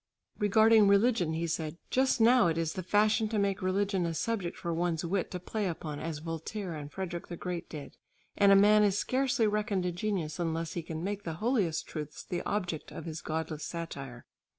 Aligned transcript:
Regarding 0.39 0.87
religion 0.87 1.33
he 1.33 1.45
said, 1.45 1.77
"Just 1.91 2.19
now 2.19 2.47
it 2.47 2.57
is 2.57 2.73
the 2.73 2.81
fashion 2.81 3.27
to 3.29 3.37
make 3.37 3.61
religion 3.61 4.03
a 4.07 4.15
subject 4.15 4.57
for 4.57 4.73
one's 4.73 5.05
wit 5.05 5.29
to 5.29 5.39
play 5.39 5.67
upon 5.67 5.99
as 5.99 6.17
Voltaire 6.17 6.73
and 6.73 6.91
Frederick 6.91 7.27
the 7.27 7.37
Great 7.37 7.69
did, 7.69 7.97
and 8.35 8.51
a 8.51 8.55
man 8.55 8.81
is 8.81 8.97
scarcely 8.97 9.45
reckoned 9.45 9.85
a 9.85 9.91
genius 9.91 10.39
unless 10.39 10.73
he 10.73 10.81
can 10.81 11.03
make 11.03 11.21
the 11.21 11.33
holiest 11.35 11.85
truths 11.85 12.23
the 12.23 12.41
object 12.47 12.91
of 12.91 13.05
his 13.05 13.21
godless 13.21 13.63
satire...." 13.63 14.25